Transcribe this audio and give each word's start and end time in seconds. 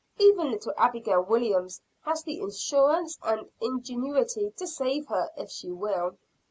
Even 0.17 0.49
little 0.49 0.73
Abigail 0.79 1.21
Williams 1.21 1.79
has 2.05 2.23
the 2.23 2.39
assurance 2.39 3.19
and 3.21 3.47
ingenuity 3.61 4.49
to 4.57 4.65
save 4.65 5.05
her, 5.09 5.29
if 5.37 5.51
she 5.51 5.69
will." 5.69 6.17